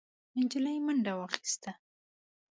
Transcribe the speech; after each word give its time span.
نجلۍ 0.39 0.77
منډه 0.85 1.11
واخيسته. 1.19 1.71